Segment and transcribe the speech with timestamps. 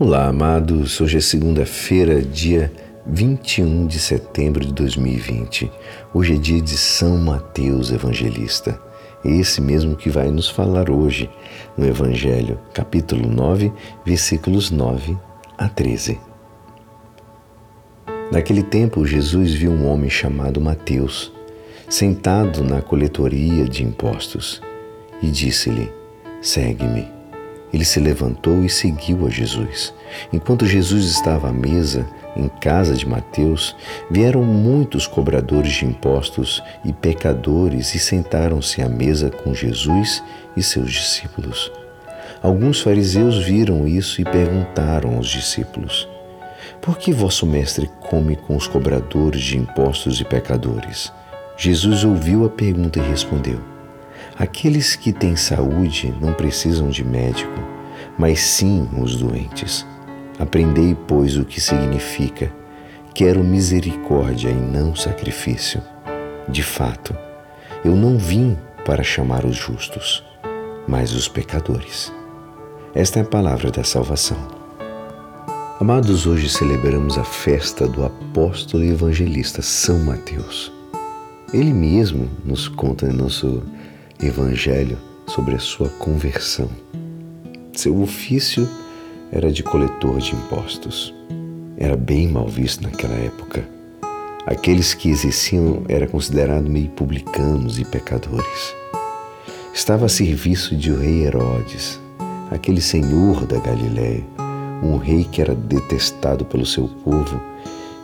[0.00, 1.00] Olá, amados.
[1.00, 2.72] Hoje é segunda-feira, dia
[3.04, 5.68] 21 de setembro de 2020.
[6.14, 8.80] Hoje é dia de São Mateus Evangelista.
[9.24, 11.28] Esse mesmo que vai nos falar hoje
[11.76, 13.72] no Evangelho, capítulo 9,
[14.06, 15.18] versículos 9
[15.58, 16.16] a 13.
[18.30, 21.32] Naquele tempo, Jesus viu um homem chamado Mateus,
[21.88, 24.62] sentado na coletoria de impostos,
[25.20, 25.90] e disse-lhe:
[26.40, 27.17] Segue-me.
[27.72, 29.92] Ele se levantou e seguiu a Jesus.
[30.32, 32.06] Enquanto Jesus estava à mesa,
[32.36, 33.76] em casa de Mateus,
[34.10, 40.22] vieram muitos cobradores de impostos e pecadores e sentaram-se à mesa com Jesus
[40.56, 41.70] e seus discípulos.
[42.42, 46.08] Alguns fariseus viram isso e perguntaram aos discípulos:
[46.80, 51.12] Por que vosso mestre come com os cobradores de impostos e pecadores?
[51.56, 53.77] Jesus ouviu a pergunta e respondeu:
[54.38, 57.60] Aqueles que têm saúde não precisam de médico,
[58.16, 59.84] mas sim os doentes.
[60.38, 62.52] Aprendei, pois, o que significa:
[63.12, 65.82] quero misericórdia e não sacrifício.
[66.48, 67.16] De fato,
[67.84, 70.22] eu não vim para chamar os justos,
[70.86, 72.12] mas os pecadores.
[72.94, 74.38] Esta é a palavra da salvação.
[75.80, 80.72] Amados, hoje celebramos a festa do apóstolo e evangelista São Mateus.
[81.52, 83.64] Ele mesmo nos conta em nosso
[84.20, 86.68] evangelho sobre a sua conversão.
[87.72, 88.68] Seu ofício
[89.30, 91.14] era de coletor de impostos.
[91.76, 93.68] Era bem mal visto naquela época.
[94.46, 98.74] Aqueles que exerciam era considerado meio publicanos e pecadores.
[99.72, 102.00] Estava a serviço de o rei Herodes,
[102.50, 104.24] aquele senhor da Galiléia,
[104.82, 107.40] um rei que era detestado pelo seu povo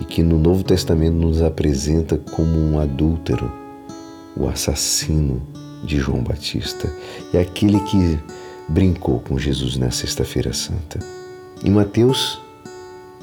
[0.00, 3.52] e que no Novo Testamento nos apresenta como um adúltero,
[4.36, 5.42] o assassino
[5.82, 6.92] de João Batista
[7.32, 8.18] e aquele que
[8.68, 10.98] brincou com Jesus na Sexta-feira Santa.
[11.62, 12.40] E Mateus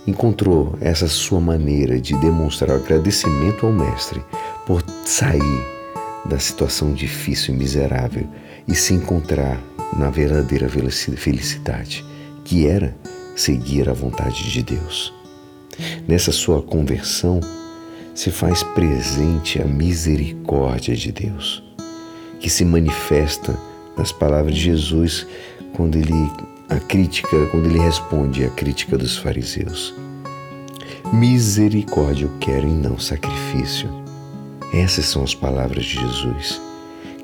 [0.08, 4.23] encontrou essa sua maneira de demonstrar agradecimento ao Mestre
[4.66, 5.66] por sair
[6.26, 8.27] da situação difícil e miserável
[8.67, 9.61] e se encontrar
[9.95, 12.04] na verdadeira felicidade,
[12.43, 12.95] que era
[13.36, 15.14] seguir a vontade de Deus.
[16.08, 17.39] Nessa sua conversão,
[18.14, 21.66] se faz presente a misericórdia de Deus
[22.45, 23.58] que se manifesta
[23.98, 25.26] nas palavras de Jesus
[25.73, 26.14] quando ele
[26.70, 29.95] a crítica, quando ele responde à crítica dos fariseus.
[31.11, 33.89] Misericórdia eu quero e não sacrifício.
[34.72, 36.61] Essas são as palavras de Jesus,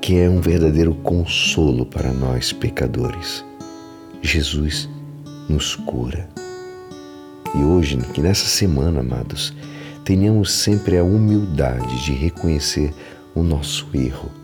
[0.02, 3.46] que é um verdadeiro consolo para nós pecadores.
[4.24, 4.90] Jesus
[5.48, 6.28] nos cura.
[7.54, 9.54] E hoje, que nessa semana, amados,
[10.04, 12.92] tenhamos sempre a humildade de reconhecer
[13.36, 14.41] o nosso erro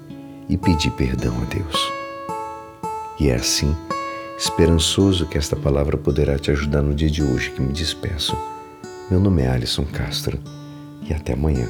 [0.49, 1.91] e pedir perdão a Deus.
[3.19, 3.75] E é assim,
[4.37, 8.37] esperançoso que esta palavra poderá te ajudar no dia de hoje que me despeço.
[9.09, 10.39] Meu nome é Alisson Castro
[11.01, 11.67] e até amanhã.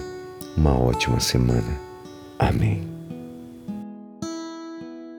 [0.55, 1.79] Uma ótima semana.
[2.39, 2.96] Amém.